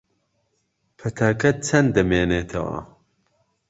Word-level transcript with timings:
پەتاکە 0.97 1.51
چەند 1.65 1.89
دەمێنێتەوە؟ 1.95 2.79